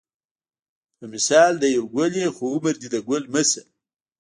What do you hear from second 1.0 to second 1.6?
مثال